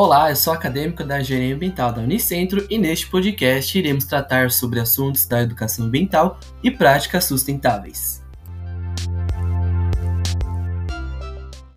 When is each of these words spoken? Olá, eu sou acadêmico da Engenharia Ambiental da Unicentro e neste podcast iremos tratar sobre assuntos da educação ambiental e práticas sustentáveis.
Olá, 0.00 0.30
eu 0.30 0.36
sou 0.36 0.52
acadêmico 0.52 1.02
da 1.02 1.20
Engenharia 1.20 1.56
Ambiental 1.56 1.92
da 1.92 2.00
Unicentro 2.00 2.64
e 2.70 2.78
neste 2.78 3.08
podcast 3.08 3.76
iremos 3.76 4.04
tratar 4.04 4.48
sobre 4.52 4.78
assuntos 4.78 5.26
da 5.26 5.42
educação 5.42 5.86
ambiental 5.86 6.38
e 6.62 6.70
práticas 6.70 7.24
sustentáveis. 7.24 8.22